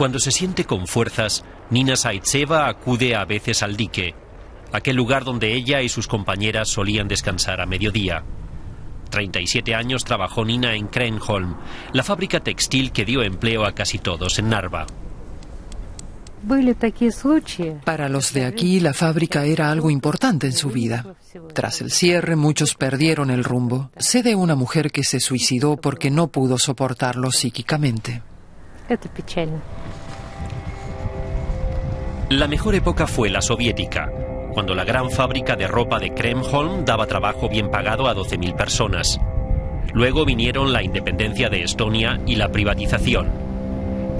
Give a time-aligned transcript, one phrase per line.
[0.00, 4.14] Cuando se siente con fuerzas, Nina Saitseva acude a veces al dique,
[4.72, 8.24] aquel lugar donde ella y sus compañeras solían descansar a mediodía.
[9.10, 11.54] 37 años trabajó Nina en Krenholm,
[11.92, 14.86] la fábrica textil que dio empleo a casi todos en Narva.
[17.84, 21.14] Para los de aquí, la fábrica era algo importante en su vida.
[21.52, 23.90] Tras el cierre, muchos perdieron el rumbo.
[23.98, 28.22] Sé de una mujer que se suicidó porque no pudo soportarlo psíquicamente.
[32.30, 34.08] La mejor época fue la soviética,
[34.52, 39.18] cuando la gran fábrica de ropa de Kremholm daba trabajo bien pagado a 12.000 personas.
[39.94, 43.32] Luego vinieron la independencia de Estonia y la privatización.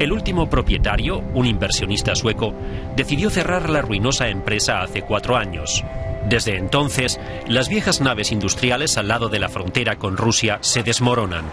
[0.00, 2.52] El último propietario, un inversionista sueco,
[2.96, 5.84] decidió cerrar la ruinosa empresa hace cuatro años.
[6.28, 11.44] Desde entonces, las viejas naves industriales al lado de la frontera con Rusia se desmoronan.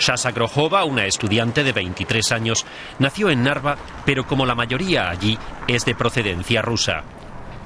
[0.00, 2.66] Shasa Grojova, una estudiante de 23 años,
[2.98, 7.04] nació en Narva, pero como la mayoría allí, es de procedencia rusa.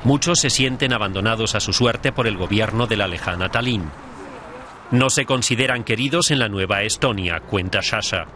[0.04, 3.90] Muchos se sienten abandonados a su suerte por el gobierno de la lejana Tallinn.
[4.90, 8.26] No se consideran queridos en la nueva Estonia, cuenta Shasha.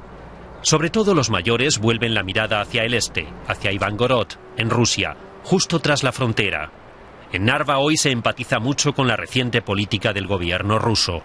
[0.63, 5.79] Sobre todo los mayores vuelven la mirada hacia el este, hacia Ivangorod, en Rusia, justo
[5.81, 6.71] tras la frontera.
[7.33, 11.23] En Narva hoy se empatiza mucho con la reciente política del gobierno ruso.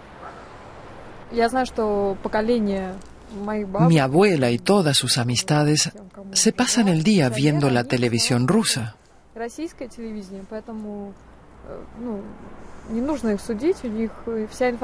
[3.88, 5.90] Mi abuela y todas sus amistades
[6.32, 8.96] se pasan el día viendo la televisión rusa.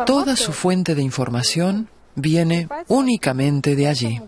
[0.06, 4.20] Toda su fuente de información viene únicamente de allí.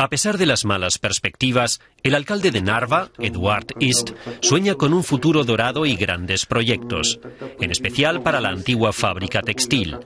[0.00, 5.02] A pesar de las malas perspectivas, el alcalde de Narva, Eduard East, sueña con un
[5.02, 7.18] futuro dorado y grandes proyectos,
[7.58, 9.96] en especial para la antigua fábrica textil.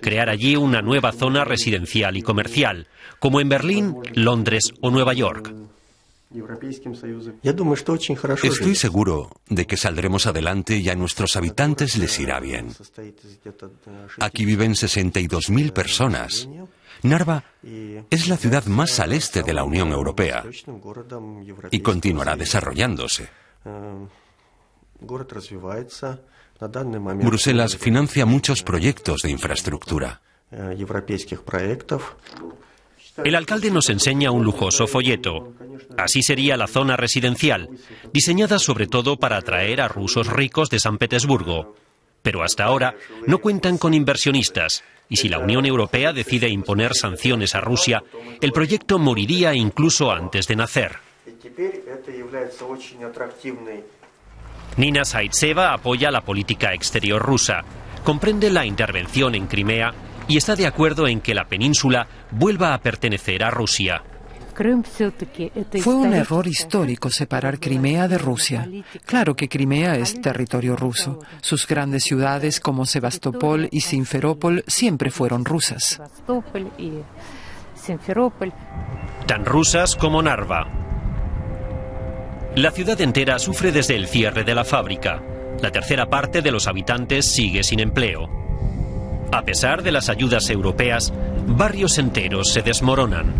[0.00, 2.86] Crear allí una nueva zona residencial y comercial,
[3.18, 5.52] como en Berlín, Londres o Nueva York.
[8.42, 12.68] Estoy seguro de que saldremos adelante y a nuestros habitantes les irá bien.
[14.20, 16.48] Aquí viven 62.000 personas.
[17.02, 17.44] Narva
[18.10, 20.44] es la ciudad más al este de la Unión Europea.
[21.70, 23.28] y continuará desarrollándose.
[27.24, 30.20] Bruselas financia muchos proyectos de infraestructura.
[33.24, 35.54] El alcalde nos enseña un lujoso folleto.
[35.96, 37.68] Así sería la zona residencial,
[38.12, 41.74] diseñada sobre todo para atraer a rusos ricos de San Petersburgo.
[42.22, 42.94] Pero hasta ahora
[43.26, 48.02] no cuentan con inversionistas y si la Unión Europea decide imponer sanciones a Rusia,
[48.40, 50.98] el proyecto moriría incluso antes de nacer.
[54.76, 57.64] Nina Saitseva apoya la política exterior rusa,
[58.04, 59.92] comprende la intervención en Crimea
[60.30, 64.00] y está de acuerdo en que la península vuelva a pertenecer a Rusia.
[65.80, 68.68] Fue un error histórico separar Crimea de Rusia.
[69.06, 71.18] Claro que Crimea es territorio ruso.
[71.40, 76.00] Sus grandes ciudades como Sebastopol y Simferópol siempre fueron rusas.
[79.26, 80.68] Tan rusas como Narva.
[82.54, 85.20] La ciudad entera sufre desde el cierre de la fábrica.
[85.60, 88.49] La tercera parte de los habitantes sigue sin empleo.
[89.32, 91.12] A pesar de las ayudas europeas,
[91.46, 93.32] barrios enteros se desmoronan.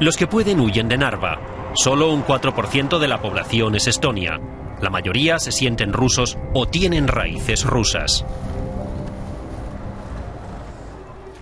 [0.00, 1.40] Los que pueden huyen de Narva.
[1.74, 4.40] Solo un 4% de la población es estonia.
[4.80, 8.24] La mayoría se sienten rusos o tienen raíces rusas.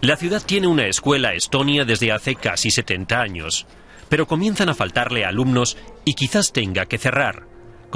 [0.03, 3.67] La ciudad tiene una escuela estonia desde hace casi 70 años,
[4.11, 7.47] pero comienzan a faltarle alumnos y quizás tenga que cerrar,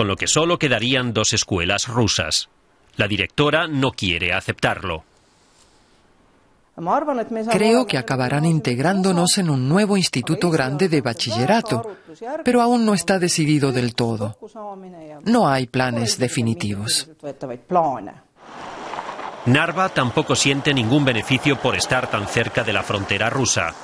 [0.00, 2.48] con lo que solo quedarían dos escuelas rusas.
[2.96, 5.04] La directora no quiere aceptarlo.
[7.50, 11.98] Creo que acabarán integrándonos en un nuevo instituto grande de bachillerato,
[12.42, 14.38] pero aún no está decidido del todo.
[15.26, 17.10] No hay planes definitivos.
[19.44, 23.74] Narva tampoco siente ningún beneficio por estar tan cerca de la frontera rusa.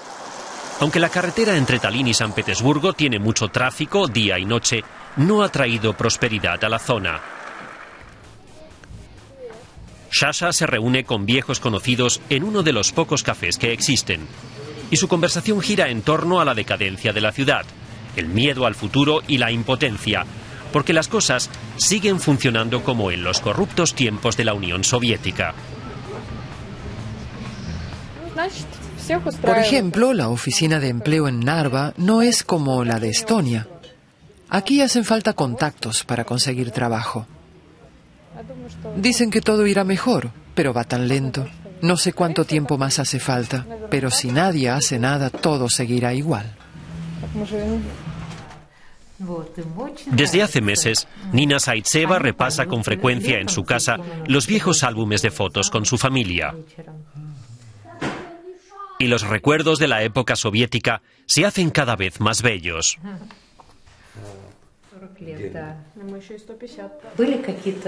[0.80, 4.84] Aunque la carretera entre Tallinn y San Petersburgo tiene mucho tráfico día y noche,
[5.16, 7.20] no ha traído prosperidad a la zona.
[10.12, 14.26] Shasha se reúne con viejos conocidos en uno de los pocos cafés que existen.
[14.90, 17.64] Y su conversación gira en torno a la decadencia de la ciudad,
[18.14, 20.24] el miedo al futuro y la impotencia,
[20.72, 25.54] porque las cosas siguen funcionando como en los corruptos tiempos de la Unión Soviética.
[29.42, 33.68] Por ejemplo, la oficina de empleo en Narva no es como la de Estonia.
[34.48, 37.26] Aquí hacen falta contactos para conseguir trabajo.
[38.96, 41.46] Dicen que todo irá mejor, pero va tan lento.
[41.82, 46.54] No sé cuánto tiempo más hace falta, pero si nadie hace nada, todo seguirá igual.
[50.06, 55.30] Desde hace meses, Nina Saitseva repasa con frecuencia en su casa los viejos álbumes de
[55.30, 56.54] fotos con su familia.
[58.98, 62.98] Y los recuerdos de la época soviética se hacen cada vez más bellos.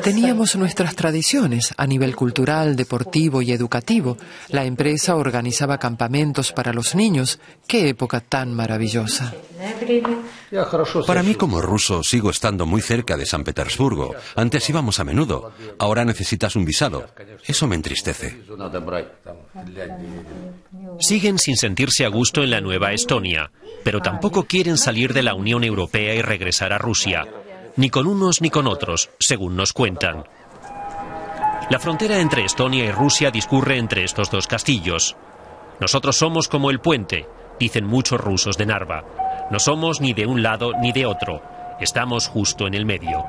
[0.02, 4.16] Teníamos nuestras tradiciones a nivel cultural, deportivo y educativo.
[4.49, 7.38] La empresa organizaba campamentos para los niños.
[7.66, 9.34] ¡Qué época tan maravillosa!
[11.06, 14.14] Para mí como ruso sigo estando muy cerca de San Petersburgo.
[14.34, 15.52] Antes íbamos a menudo.
[15.78, 17.06] Ahora necesitas un visado.
[17.46, 18.38] Eso me entristece.
[21.00, 23.50] Siguen sin sentirse a gusto en la nueva Estonia,
[23.84, 26.78] pero tampoco quieren salir de la Unión Europea y regresar a
[27.76, 30.25] Ni con unos ni con otros, según nos cuentan.
[31.70, 35.16] La frontera entre Estonia y Rusia discurre entre estos dos castillos.
[35.81, 37.26] Nosotros somos como el puente,
[37.60, 39.05] dicen muchos rusos de Narva.
[39.50, 41.43] No somos ni de un lado ni de otro,
[41.81, 43.25] estamos justo en el medio.